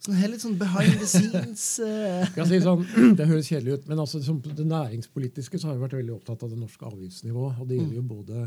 [0.00, 1.64] Sånn her litt sånn behind the scenes.
[1.84, 2.44] Eh.
[2.48, 2.84] Si sånn,
[3.18, 6.44] Det høres kjedelig ut, men altså, som det næringspolitiske så har vi vært veldig opptatt
[6.46, 7.60] av det norske avgiftsnivået.
[7.60, 8.46] Og det gjelder jo både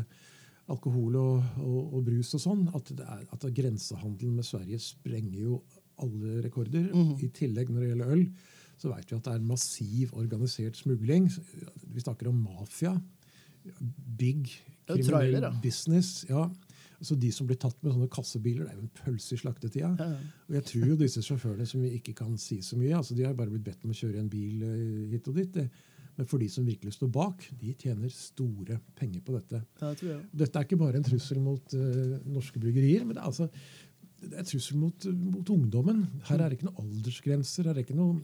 [0.74, 2.66] alkohol og, og, og brus og sånn.
[2.74, 5.60] At, det er, at grensehandelen med Sverige sprenger jo
[6.02, 6.90] alle rekorder.
[7.22, 8.24] I tillegg når det gjelder øl,
[8.82, 11.28] så vet vi at det er massiv organisert smugling.
[11.30, 12.96] Vi snakker om mafia.
[14.18, 14.52] Big
[14.88, 15.52] ja.
[15.62, 16.24] business.
[16.28, 16.50] ja.
[17.00, 19.94] så De som blir tatt med sånne kassebiler, det er jo en pølse i slaktetida.
[19.98, 20.36] Ja, ja.
[20.48, 23.26] Og jeg tror jo disse sjåførene som vi ikke kan si så mye, altså de
[23.26, 25.58] har bare blitt bedt om å kjøre en bil eh, hit og dit.
[26.14, 29.64] Men for de som virkelig står bak, de tjener store penger på dette.
[29.80, 30.20] Ja, det tror jeg.
[30.44, 33.48] Dette er ikke bare en trussel mot uh, norske bryggerier, men det er altså
[34.30, 36.04] det er trussel mot, mot ungdommen.
[36.28, 38.18] Her er det ikke noen aldersgrenser, her er det ikke noen,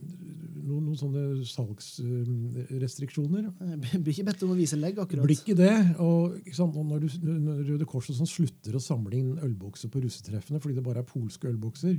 [0.65, 3.45] noen, noen sånne salgsrestriksjoner.
[3.93, 5.27] Blir ikke bedt om å vise legg, akkurat.
[5.27, 5.77] Blir ikke det.
[6.03, 10.03] Og, ikke og når, du, når Røde Kors sånn slutter å samle inn ølbokser på
[10.05, 11.97] russetreffene fordi det bare er polske ølbokser,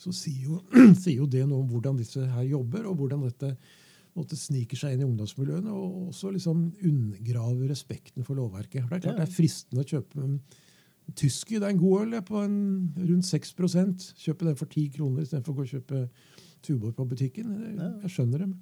[0.00, 0.62] så sier jo,
[1.02, 3.54] sier jo det noe om hvordan disse her jobber, og hvordan dette
[4.16, 8.88] måtte sniker seg inn i ungdomsmiljøene og også liksom undergraver respekten for lovverket.
[8.88, 10.18] Det er klart det er fristende å kjøpe
[11.16, 12.58] Tyski, det er en god øl jeg, på en,
[12.98, 16.02] rundt 6% Kjøpe den for 10 kroner istedenfor å gå og kjøpe
[16.60, 17.54] Tuborg på butikken.
[17.64, 18.54] Jeg, jeg skjønner dem.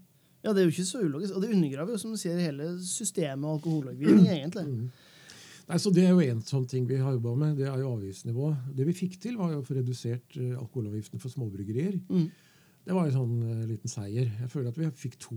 [0.44, 1.34] Ja, det er jo ikke så ulogisk.
[1.34, 4.66] Og det undergraver jo, som du sier, hele systemet og alkohollovgivning, egentlig.
[5.68, 7.56] Nei, så Det er jo en sånn ting vi har jobba med.
[7.58, 8.52] Det er jo avgiftsnivå.
[8.76, 11.98] Det vi fikk til, var jo å få redusert eh, alkoholavgiften for småbryggerier.
[12.08, 12.28] Mm.
[12.88, 14.30] Det var en sånn uh, liten seier.
[14.40, 15.36] Jeg føler at vi fikk to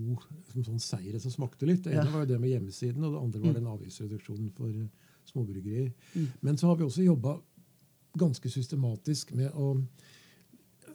[0.53, 1.81] som sånn seire som smakte litt.
[1.83, 2.13] Det ene ja.
[2.13, 3.57] var jo det med hjemmesiden, og det andre var mm.
[3.57, 5.91] den avgiftsreduksjonen for uh, småbryggerier.
[6.13, 6.29] Mm.
[6.41, 7.37] Men så har vi også jobba
[8.19, 9.73] ganske systematisk med å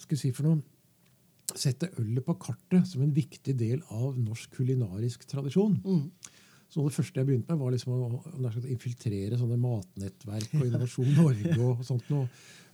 [0.02, 0.62] skal si for noe,
[1.56, 5.78] sette ølet på kartet som en viktig del av norsk kulinarisk tradisjon.
[5.86, 6.34] Mm.
[6.68, 11.12] Så det første jeg begynte med, var liksom å, å infiltrere sånne matnettverk og Innovasjon
[11.14, 11.54] Norge.
[11.62, 12.26] og sånt noe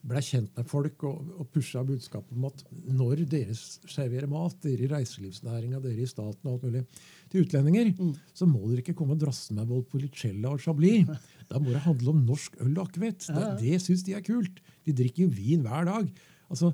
[0.03, 4.87] ble kjent med folk og, og pusha budskapet om at når dere serverer mat, dere
[4.87, 6.83] i reiselivsnæringa, dere i staten og alt mulig,
[7.31, 8.11] til utlendinger, mm.
[8.35, 11.07] så må dere ikke komme og drasse med Volpolicella og Chablis.
[11.53, 13.27] Da må det handle om norsk øl og akevitt.
[13.29, 14.63] Det, det syns de er kult.
[14.87, 16.07] De drikker jo vin hver dag.
[16.49, 16.71] Altså,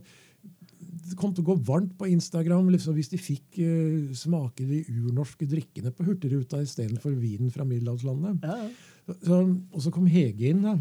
[0.79, 4.85] det kom til å gå varmt på Instagram liksom, hvis de fikk uh, smake de
[4.93, 8.47] urnorske drikkene på Hurtigruta istedenfor vinen fra middelhavslandet.
[8.47, 8.69] Ja.
[9.09, 10.62] Så, og så kom Hege inn.
[10.62, 10.77] da.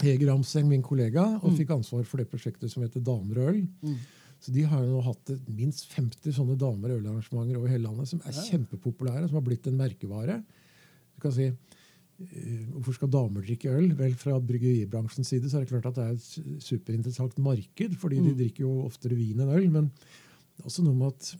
[0.00, 1.58] Hege Ramseng, min kollega, og mm.
[1.58, 3.60] fikk ansvar for det prosjektet som heter Damer og øl.
[3.84, 3.98] Mm.
[4.40, 8.08] Så De har jo nå hatt minst 50 sånne damer- og ølarrangementer over hele landet
[8.08, 8.46] som er ja.
[8.48, 10.38] kjempepopulære, som har blitt en merkevare.
[11.12, 13.92] Du kan si, uh, Hvorfor skal damer drikke øl?
[13.98, 18.20] Vel, Fra bryggeribransjens side så er det klart at det er et superinteressant marked, fordi
[18.20, 18.30] mm.
[18.30, 19.68] de drikker jo oftere vin enn øl.
[19.76, 21.34] Men det er også noe med at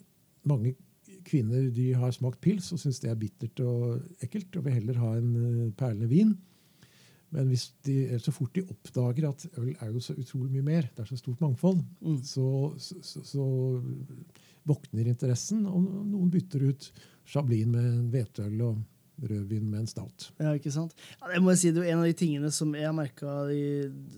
[0.50, 0.76] mange
[1.24, 5.00] kvinner de har smakt pils og syns det er bittert og ekkelt, og vil heller
[5.00, 6.36] ha en uh, perlende vin.
[7.30, 7.50] Men
[7.86, 11.10] de, så fort de oppdager at øl er jo så utrolig mye mer, det er
[11.12, 12.16] så stort mangfold, mm.
[12.26, 12.46] så,
[12.82, 13.44] så, så,
[14.68, 16.88] våkner interessen, og noen bytter ut
[17.30, 20.28] Chablin med en hvetøl og rødvin med en stout.
[20.40, 20.92] Ja, ikke sant?
[21.20, 23.40] Ja, det må jeg si, det er En av de tingene som jeg har merka
[23.48, 23.62] de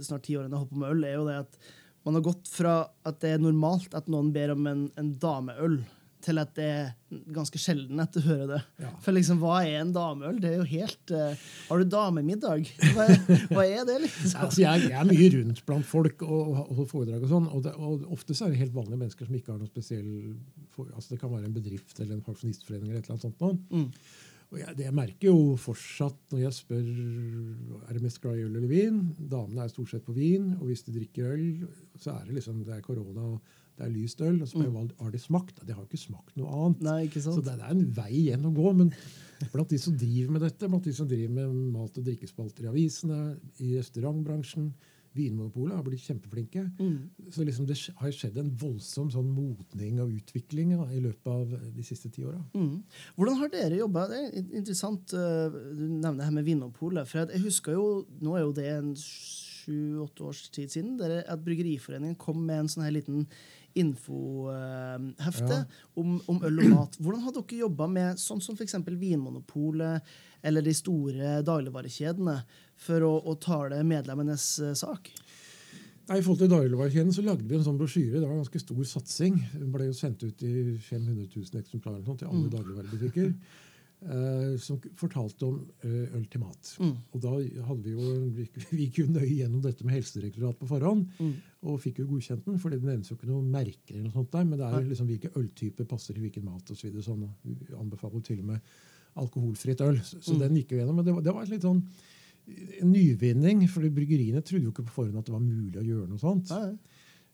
[0.03, 1.73] snart ti årene jeg har holdt på med øl, er jo det at
[2.03, 5.79] man har gått fra at det er normalt at noen ber om en, en dameøl,
[6.25, 6.91] til at det er
[7.35, 8.61] ganske sjelden at du hører det.
[8.83, 8.93] Ja.
[9.05, 10.41] For liksom, hva er en dameøl?
[10.43, 12.73] Det er jo helt uh, Har du damemiddag?
[12.97, 13.07] Hva,
[13.53, 13.99] hva er det?
[14.07, 14.41] liksom?
[14.43, 17.47] Altså, jeg, jeg, er mye rundt blant folk og og foredrag og sånn.
[17.53, 20.11] Og, det, og, ofte så er det helt vanlige mennesker som ikke har noe spesiell
[20.89, 23.43] altså Det kan være en bedrift eller en pensjonistforening eller et eller annet sånt.
[23.43, 23.59] Noe.
[23.73, 24.31] Mm.
[24.53, 26.89] Og jeg, det jeg merker jo fortsatt når jeg spør
[27.87, 28.99] er det mest glad i øl eller vin.
[29.17, 31.47] Damene er stort sett på vin, og hvis de drikker øl,
[31.97, 33.33] så er det liksom det er korona.
[33.33, 34.39] og det er lyst øl.
[34.41, 34.95] Og så spør jeg, mm.
[35.01, 35.61] har det smakt?
[35.63, 36.87] Det har jo ikke smakt noe annet.
[36.87, 37.39] Nei, ikke sant?
[37.39, 38.73] Så det, er en vei igjen å gå.
[38.79, 38.93] Men
[39.53, 42.73] blant de som driver med dette, blant de som driver med mat- og drikkespalter i
[42.73, 43.21] avisene,
[43.65, 44.73] i restaurantbransjen,
[45.13, 46.63] Vinmonopolet har blitt kjempeflinke.
[46.79, 47.29] Mm.
[47.33, 51.85] Så liksom det har skjedd en voldsom sånn modning og utvikling i løpet av de
[51.85, 52.41] siste ti åra.
[52.57, 52.79] Mm.
[53.19, 54.07] Hvordan har dere jobba?
[54.09, 57.09] Det er interessant uh, du nevner det her med Vinmonopolet.
[57.11, 57.89] For jeg husker jo,
[58.25, 58.95] Nå er jo det en
[59.63, 63.27] sju-åtte års tid siden der, at Bryggeriforeningen kom med en sånn her liten
[63.79, 65.63] infohefte ja.
[65.95, 66.99] om, om, øl og mat.
[67.01, 68.77] Hvordan har dere jobba med sånn som f.eks.
[68.85, 70.13] Vinmonopolet
[70.45, 72.37] eller de store dagligvarekjedene
[72.83, 75.09] for å, å tale medlemmenes uh, sak?
[76.09, 78.19] Nei, I forhold til dagligvarekjeden så lagde vi en sånn brosjyre.
[78.19, 79.37] Det var en ganske stor satsing.
[79.55, 82.55] Den ble jo sendt ut i 500 000 eksemplarer til alle mm.
[82.57, 83.31] dagligvarebutikker.
[84.03, 86.71] Uh, som fortalte om uh, øl til mat.
[86.83, 86.95] Mm.
[87.15, 87.35] Og da
[87.69, 91.05] hadde Vi jo, vi, vi gikk jo nøye gjennom dette med Helsedirektoratet på forhånd.
[91.21, 91.37] Mm.
[91.71, 94.33] Og fikk jo godkjent den, for det nevnes jo ikke noe merker, eller noe sånt
[94.35, 96.89] der, men det er liksom hvilke øltyper passer til hvilken mat osv.
[96.97, 98.75] Så sånn, vi anbefaler til og med
[99.23, 100.01] alkoholfritt øl.
[100.03, 100.43] Så, så mm.
[100.43, 100.99] den gikk jo gjennom.
[100.99, 101.85] Men det var, det var litt sånn
[102.83, 106.09] en nyvinning, for bryggeriene trodde jo ikke på forhånd at det var mulig å gjøre
[106.11, 106.51] noe sånt.
[106.51, 106.73] Nei.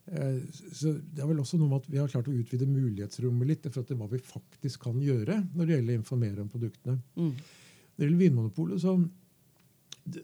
[0.09, 0.41] Eh,
[0.73, 3.69] så Det er vel også noe med at vi har klart å utvide mulighetsrommet litt
[3.69, 6.51] for at det er hva vi faktisk kan gjøre når det gjelder å informere om
[6.53, 6.99] produktene.
[7.19, 7.33] Mm.
[7.33, 8.99] Når det gjelder Vinmonopolet, så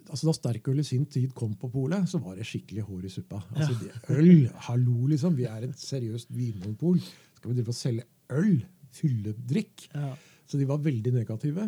[0.09, 3.11] altså Da sterkøl i sin tid kom på polet, så var det skikkelig hår i
[3.13, 3.43] suppa.
[3.53, 5.35] Altså, det, øl, hallo, liksom.
[5.37, 7.03] Vi er et seriøst vinmonopol.
[7.37, 8.55] Skal vi drive og selge øl?
[8.95, 9.91] Fylledrikk?
[9.93, 10.15] Ja.
[10.49, 11.67] Så de var veldig negative.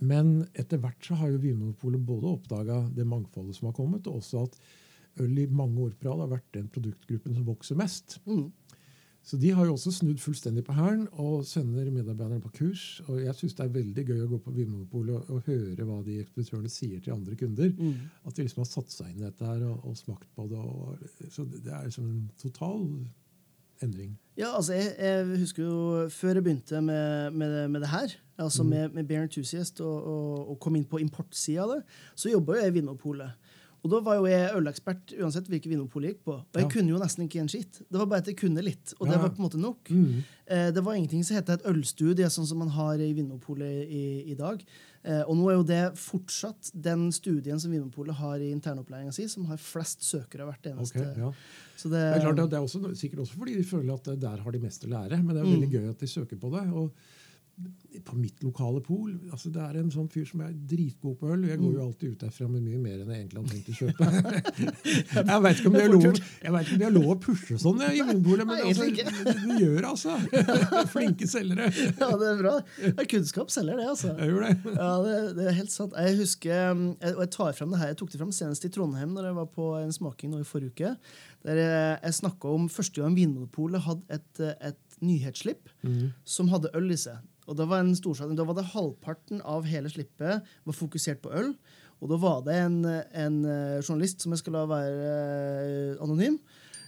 [0.00, 4.22] Men etter hvert så har jo Vinmonopolet både oppdaga det mangfoldet som har kommet, og
[4.22, 4.56] også at
[5.20, 8.20] øl i mange år på rad har vært den produktgruppen som vokser mest.
[8.26, 8.50] Mm.
[9.22, 13.02] Så de har jo også snudd fullstendig på hælen og sender medarbeiderne på kurs.
[13.06, 15.98] Og jeg syns det er veldig gøy å gå på Vinmonopolet og, og, høre hva
[16.06, 17.68] de ekspeditørene sier til andre kunder.
[17.76, 18.08] Mm.
[18.24, 20.62] At de liksom har satt seg inn i dette her og, og smakt på det.
[20.64, 22.86] Og, så det er liksom en total
[23.84, 24.16] endring.
[24.40, 28.64] Ja, altså jeg, jeg husker jo før jeg begynte med, med, med det her, altså
[28.64, 28.68] mm.
[28.68, 31.80] med, med Bear Enthusiast og, og, og kom inn på importsida av det,
[32.16, 33.49] så jobba jeg i Vinmonopolet.
[33.80, 36.34] Og da var jo jeg ølekspert uansett hvilket vinopol jeg gikk på.
[36.36, 36.72] Og jeg ja.
[36.74, 37.80] kunne jo nesten ikke en skitt.
[37.86, 39.14] Det var bare at jeg kunne litt, og ja.
[39.14, 39.88] det var på en måte nok.
[39.88, 40.18] Mm.
[40.50, 44.02] Eh, det var ingenting som het et ølstudie, sånn som man har i Vinmonopolet i,
[44.32, 44.60] i, dag.
[45.00, 49.24] Eh, og nå er jo det fortsatt den studien som Vinmonopolet har i internopplæringa si,
[49.32, 51.30] som har flest søkere hvert eneste okay, ja.
[51.32, 54.56] det, det, er klart, det er også, sikkert også fordi de føler at der har
[54.56, 55.54] de mest å lære, men det er mm.
[55.56, 56.66] veldig gøy at de søker på det.
[56.68, 56.92] og
[58.04, 61.44] på mitt lokale pol altså Det er en sånn fyr som er dritgod på øl.
[61.48, 63.76] Jeg går jo alltid ut derfra med mye mer enn jeg egentlig hadde tenkt å
[63.80, 64.08] kjøpe.
[65.30, 66.06] jeg veit ikke om det er lov,
[66.40, 70.16] jeg å pushe sånn i Vinmonopolet, men altså, det, gjør det, altså.
[70.94, 71.70] Flinke selgere.
[71.98, 72.54] Ja, det er bra.
[72.84, 74.12] Ja, kunnskap selger det, altså.
[74.18, 74.52] Jeg gjør det.
[74.76, 75.96] Ja, det, det er helt sant.
[75.98, 78.68] Jeg husker, um, jeg, og jeg tar frem det her, jeg tok det frem senest
[78.68, 80.94] i Trondheim når jeg var på en smaking nå i forrige uke.
[81.46, 85.70] Der jeg, snakka om første gang Vinmonopolet hadde et, et nyhetsslipp
[86.28, 87.20] som hadde øl i seg.
[87.50, 91.54] Og Da var, da var det halvparten av hele slippet var fokusert på øl.
[92.00, 96.38] Og da var det en, en eh, journalist som jeg skal la være eh, anonym,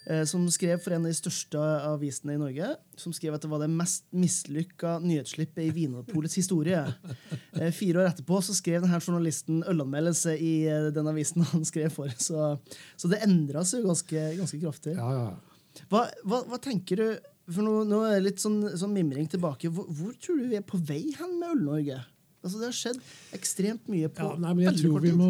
[0.06, 3.50] eh, som skrev for en av de største avisene i Norge, som skrev at det
[3.52, 6.80] var det mest mislykka nyhetsslippet i Vinopolets historie.
[7.76, 10.54] Fire år etterpå så skrev denne journalisten ølanmeldelse i
[10.94, 12.12] den avisen han skrev for.
[12.16, 12.54] Så,
[12.96, 14.96] så det endra seg jo ganske, ganske kraftig.
[14.96, 15.82] Ja, ja.
[15.88, 17.06] Hva, hva, hva tenker du
[17.50, 19.70] For nå, nå er det litt sånn, sånn mimring tilbake.
[19.74, 21.98] Hvor, hvor tror du vi er på vei hen med Øl-Norge?
[22.42, 23.00] Altså, det har skjedd
[23.36, 25.28] ekstremt mye på Ja, nei, men jeg tror vi må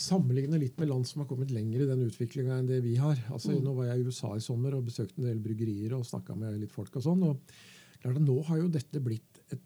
[0.00, 3.20] sammenligne litt med land som har kommet lenger i den utviklinga enn det vi har.
[3.28, 3.64] Altså, Mm.
[3.66, 6.56] Nå var jeg i USA i sommer og besøkte en del bryggerier og snakka med
[6.60, 6.94] litt folk.
[6.96, 7.40] og sånn, og
[8.00, 9.60] klart at Nå har jo dette blitt et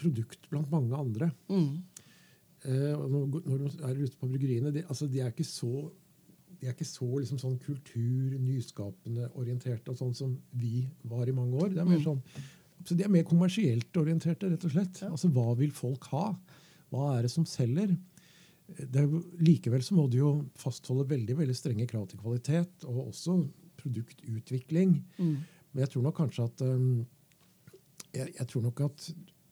[0.00, 1.30] produkt blant mange andre.
[1.50, 1.82] Mm.
[2.64, 5.90] Eh, når, når du er ute på bryggeriene, de, altså, de er ikke så
[6.60, 11.34] de er ikke så liksom, sånn kultur, nyskapende orienterte og sånn som vi var i
[11.36, 11.68] mange år.
[11.74, 11.90] Det er Mm.
[11.94, 12.22] mer sånn,
[12.84, 15.02] så De er mer kommersielt orienterte, rett og slett.
[15.02, 16.36] Altså, Hva vil folk ha?
[16.92, 17.96] Hva er det som selger?
[18.68, 19.06] Det er
[19.40, 25.02] likevel så må du jo fastholde veldig veldig strenge krav til kvalitet, og også produktutvikling.
[25.18, 25.36] Mm.
[25.72, 27.06] Men jeg tror nok kanskje at um,
[28.14, 29.08] jeg, jeg tror nok at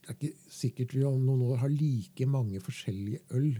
[0.07, 3.51] det er ikke sikkert vi om noen år har like mange forskjellige øl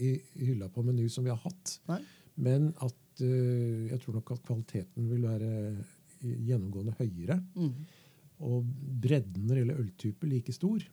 [0.00, 1.74] i, i hylla på Meny som vi har hatt.
[1.90, 2.00] Nei.
[2.40, 5.50] Men at uh, jeg tror nok at kvaliteten vil være
[6.20, 7.40] gjennomgående høyere.
[7.56, 7.74] Mm.
[8.40, 8.64] Og
[9.02, 10.88] bredden når det gjelder øltyper, like stor.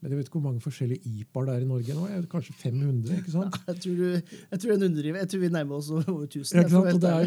[0.00, 2.04] Men jeg vet ikke hvor mange forskjellige IPA-er det er i Norge nå.
[2.08, 3.18] Er det Kanskje 500?
[3.18, 3.56] ikke sant?
[3.66, 5.18] Jeg tror, du, jeg tror er en underdriver.
[5.20, 6.54] Jeg tror vi nærmer oss over 1000.
[6.56, 6.94] Ja, ikke sant?
[6.94, 7.26] Og det er,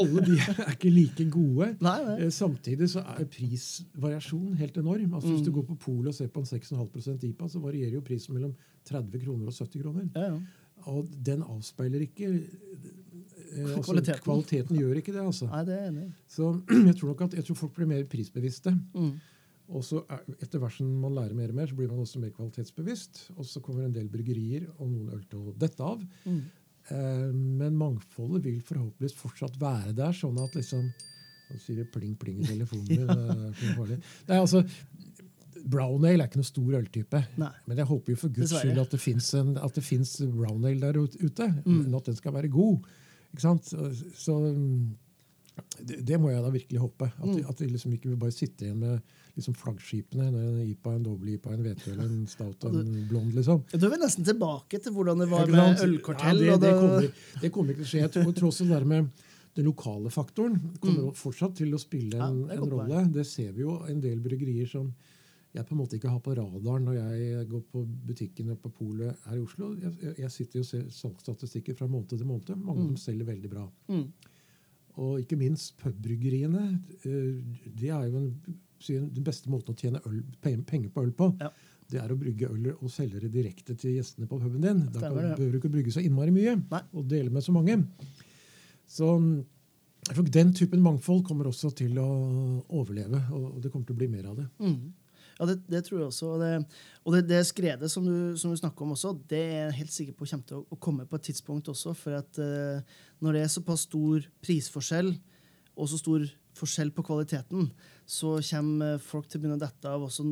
[0.00, 1.68] alle de er ikke like gode.
[1.88, 2.16] Nei, nei.
[2.24, 5.18] Eh, Samtidig så er prisvariasjonen helt enorm.
[5.20, 8.04] Altså Hvis du går på polet og ser på en 6,5% IPA, så varierer jo
[8.08, 8.56] prisen mellom
[8.88, 10.08] 30 kroner og 70 kroner.
[10.16, 10.63] Ja, ja.
[10.90, 14.22] Og den avspeiler ikke eh, altså, Kvaliteten.
[14.24, 14.78] kvaliteten.
[14.80, 15.46] gjør ikke det, altså.
[15.50, 16.08] Nei, det er enig.
[16.30, 16.50] Så
[16.88, 18.74] jeg tror nok at jeg tror folk blir mer prisbevisste.
[18.96, 19.14] Mm.
[19.74, 22.20] Og så er- etter hvert som man lærer mer og mer, så blir man også
[22.20, 23.22] mer kvalitetsbevisst.
[23.38, 26.02] Og så kommer en del bryggerier og noen øl til å dette av.
[26.28, 26.42] Mm.
[26.92, 30.90] Eh, men mangfoldet vil forhåpentligvis fortsatt være der, sånn at liksom
[31.44, 33.50] Nå sier det pling, pling i telefonen min.
[33.76, 33.98] farlig.
[34.30, 34.62] Nei, altså,
[35.64, 37.20] Brown ale er ikke noe stor øltype.
[37.40, 37.50] Nei.
[37.66, 39.30] Men jeg håper jo for guds skyld at det fins
[39.88, 41.46] finnes brown ale der ute.
[41.64, 41.78] Mm.
[41.86, 42.84] Men at den skal være god.
[43.32, 43.64] Ikke sant?
[43.64, 44.36] Så, så
[45.86, 47.06] det, det må jeg da virkelig håpe.
[47.14, 47.36] At, Mm.
[47.36, 49.00] vi- at vi liksom ikke vil bare sitte igjen med
[49.36, 50.26] liksom flaggskipene.
[50.28, 53.32] En IPA, en doble IPA, en hvetøl, en stout og en blond.
[53.34, 53.62] liksom.
[53.72, 56.44] Da er vi nesten tilbake til hvordan det var med ølkartell.
[56.44, 58.02] Ja, det, det, kommer, det kommer ikke til å skje.
[58.02, 59.08] Jeg tror alt det der med
[59.54, 61.14] den lokale faktoren kommer Mm.
[61.14, 63.12] fortsatt til å spille en, er en rolle.
[63.12, 64.92] Det ser vi jo en del bryggerier som
[65.54, 68.70] jeg på en måte ikke har på radaren når jeg går på butikken og på
[68.74, 69.68] polet her i Oslo.
[69.78, 72.56] Jeg, jeg- sitter jo og ser salgsstatistikker fra måned til måned.
[72.58, 73.68] Mange av dem selger veldig bra.
[73.88, 74.08] Mm.
[74.96, 76.64] Og ikke minst pubbryggeriene.
[77.04, 78.34] eh, Det er jo en,
[79.14, 81.30] den beste måten å tjene øl, penger på øl på.
[81.40, 81.50] Ja.
[81.90, 84.84] Det er å brygge øl og selge det direkte til gjestene på puben din.
[84.92, 86.80] Da kan, behøver du ikke brygge så innmari mye Nei.
[86.94, 87.76] og dele med så mange.
[88.88, 89.44] Så mm,
[90.32, 94.26] Den typen mangfold kommer også til å overleve, og det kommer til å bli mer
[94.32, 94.46] av det.
[94.60, 94.92] Mm.
[95.40, 96.26] Ja, det, det tror jeg også.
[96.36, 96.52] Og det,
[97.04, 99.94] og det, det skredet som du, som du snakker om også, det er jeg helt
[99.96, 101.94] sikker på kommer til å, å komme på et tidspunkt også.
[101.98, 105.14] For at eh, når det er såpass stor prisforskjell,
[105.74, 106.22] og så stor
[106.54, 107.64] forskjell på kvaliteten,
[108.06, 110.04] så kommer folk til å begynne å dette av.
[110.06, 110.22] Og så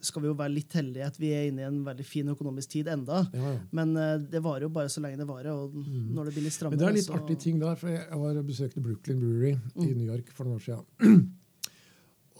[0.00, 2.70] skal vi jo være litt heldige at vi er inne i en veldig fin økonomisk
[2.78, 3.26] tid enda.
[3.36, 3.60] Ja, ja.
[3.76, 5.52] Men uh, det varer jo bare så lenge det varer.
[5.52, 7.92] Og når det blir litt strammere Men det er litt så- artig ting der, for
[7.92, 9.58] jeg var besøkte Brooklyn Brewery i
[9.90, 9.96] Mm.
[9.98, 11.28] New York for noen år siden.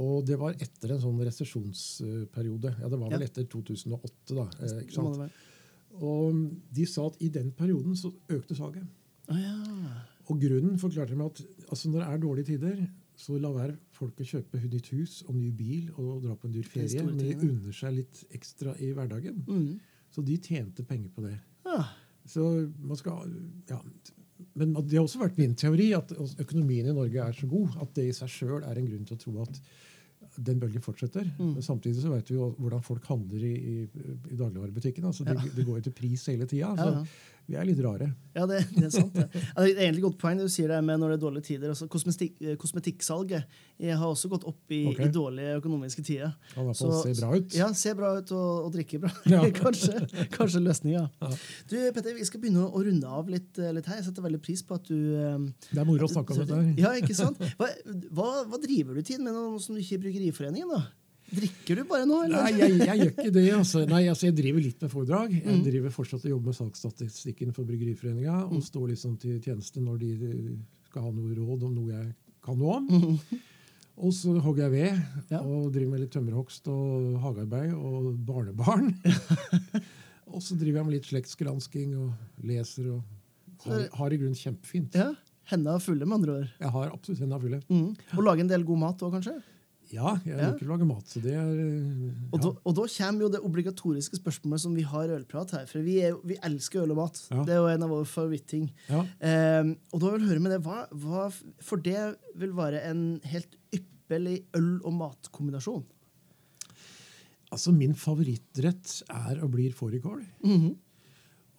[0.03, 2.75] Og det var etter en sånn resesjonsperiode.
[2.83, 3.27] Ja, det var vel Ja.
[3.27, 4.49] etter 2008, da.
[4.61, 5.33] Eh, ikke sant?
[6.03, 8.87] Og de sa at i den perioden så økte salget.
[9.29, 10.03] Ah, ja.
[10.29, 13.79] Og grunnen forklarte de med at altså når det er dårlige tider, så la være
[13.93, 17.03] folk å kjøpe nytt hus og ny bil og dra på en dyr er ferie,
[17.07, 19.43] men de unner seg litt ekstra i hverdagen.
[19.47, 19.81] Mm.
[20.13, 21.39] Så de tjente penger på det.
[21.65, 21.85] ja.
[22.27, 22.43] Så
[22.83, 23.31] man skal,
[23.71, 23.81] ja,
[24.55, 27.95] men det har også vært min teori at økonomien i Norge er så god at
[27.97, 29.61] det i seg sjøl er en grunn til å tro at
[30.47, 31.25] den bølgen fortsetter.
[31.39, 31.55] Mm.
[31.65, 33.77] Samtidig så vet vi jo hvordan folk handler i, i,
[34.33, 35.05] i dagligvarebutikken.
[35.09, 35.53] Altså de, Ja.
[35.57, 36.75] de går til pris hele tida.
[36.77, 37.05] Ja, ja.
[37.47, 38.11] Vi er litt rare.
[38.35, 39.15] Ja, det, det er sant.
[39.15, 39.27] Det.
[39.33, 41.47] Ja, det er egentlig godt poeng det du sier det med når det er dårlige
[41.47, 41.71] tider.
[41.73, 45.07] Altså, kosmetikk, kosmetikksalget jeg har også gått opp i, okay.
[45.07, 46.33] i dårlige økonomiske tider.
[46.55, 47.57] Kan i hvert fall se bra ut.
[47.59, 49.13] Ja, se bra ut og, og drikke bra.
[49.29, 49.43] Ja.
[49.61, 50.01] kanskje,
[50.33, 51.05] kanskje løsninga.
[51.21, 51.33] Ja.
[51.69, 54.01] Du, Petter, vi skal begynne å runde av litt, eh, litt her.
[54.01, 56.61] Jeg setter veldig pris på at du eh, Det er moro å snakke om dette.
[56.61, 56.71] her.
[56.81, 57.43] Ja, ikke sant?
[57.61, 57.69] Hva,
[58.17, 60.73] hva, hva driver du til med nå som du ikke er i Bryggeriforeningen?
[60.73, 61.06] da?
[61.27, 62.45] Drikker du bare nå, eller?
[62.47, 63.45] Nei, jeg, jeg gjør ikke det.
[63.57, 63.83] Altså.
[63.91, 65.33] Nei, altså, jeg driver litt med foredrag.
[65.35, 65.49] Mm.
[65.51, 68.37] Jeg driver fortsatt og jobber med salgsstatistikken for Bryggeriforeninga.
[68.47, 70.13] Og står liksom til tjeneste når de
[70.87, 72.13] skal ha noe råd om noe jeg
[72.47, 73.19] kan noe om.
[73.97, 75.31] Og så hogger jeg ved Mm.
[75.33, 75.39] Ja.
[75.41, 78.93] og driver med litt tømmerhogst og hagearbeid og barnebarn.
[80.33, 84.95] og så driver jeg med litt slektsgransking og leser og har, har i grunnen kjempefint.
[84.95, 85.11] Ja,
[85.47, 86.47] Henda fulle, med andre ord.
[86.59, 87.61] Jeg har absolutt henda fulle.
[87.71, 87.93] Mm.
[88.19, 89.37] Og lage en del god mat òg, kanskje?
[89.93, 90.51] Ja, jeg Ja.
[90.51, 92.11] liker å lage mat, så det er ja.
[92.33, 95.67] Og, da, og da kommer jo det obligatoriske spørsmålet som vi har i ølprat her.
[95.71, 97.21] For vi, er, vi elsker øl og mat.
[97.31, 97.45] Ja.
[97.47, 98.71] Det er jo en av våre favorittting.
[98.91, 101.29] Eh, og da vil jeg høre med det, hva, hva
[101.63, 105.85] For det vil være en helt ypperlig øl- og matkombinasjon.
[107.55, 110.25] Altså, min favorittrett er og blir fårikål.
[110.45, 110.75] Mhm.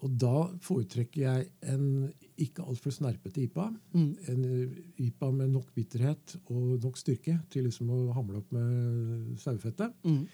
[0.05, 3.67] Og da foretrekker jeg en ikke altfor snerpete IPA.
[3.93, 4.09] Mm.
[4.33, 9.39] En eh, IPA med nok bitterhet og nok styrke til liksom å hamle opp med
[9.41, 9.95] sauefettet.
[10.05, 10.27] Mhm.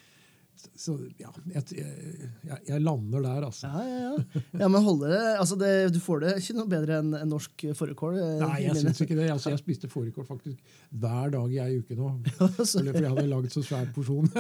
[0.80, 3.68] Så ja, jeg, jeg, jeg lander der, altså.
[3.68, 4.42] Ja, ja, ja.
[4.62, 7.66] ja men holder det, altså det, Du får det ikke noe bedre enn en norsk
[7.78, 8.16] fårikål.
[8.22, 9.28] eh, Nei, jeg i syns ikke det.
[9.34, 12.10] Altså, jeg spiste fårikål faktisk hver dag i ei uke nå.
[12.40, 14.30] Eller fordi jeg hadde laget så svær porsjon.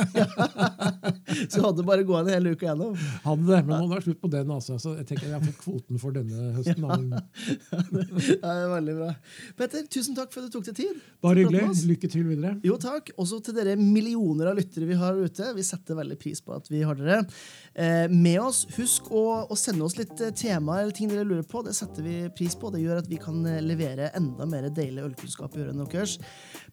[1.49, 2.93] Så du hadde bare gående hele uka gjennom.
[3.23, 4.51] hadde det, Men nå er slutt på den.
[4.53, 4.77] altså.
[4.81, 6.83] Så jeg tenker jeg har fått kvoten for denne høsten.
[6.83, 7.21] Ja.
[7.73, 9.09] Ja, det er veldig bra.
[9.57, 10.99] Petter, tusen takk for at du tok deg tid.
[11.23, 11.83] Bare hyggelig.
[11.89, 12.53] Lykke til videre.
[12.65, 13.11] Jo, takk.
[13.21, 15.49] Også til dere millioner av lyttere vi har ute.
[15.57, 17.21] Vi setter veldig pris på at vi har dere
[17.73, 18.63] eh, med oss.
[18.77, 21.63] Husk å, å sende oss litt eh, temaer eller ting dere lurer på.
[21.65, 22.71] Det setter vi pris på.
[22.73, 26.17] Det gjør at vi kan eh, levere enda mer deilig ølkunnskap i ørene deres.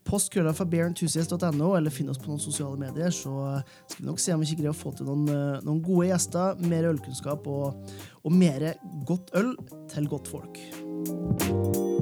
[0.06, 4.22] Post krølla fra bearenthusiast.no, eller finn oss på noen sosiale medier, så skal vi nok
[4.22, 5.28] se om vi ikke greier å få til noen,
[5.66, 8.70] noen gode gjester, mer ølkunnskap og, og mer
[9.08, 9.54] godt øl
[9.92, 11.99] til godt folk.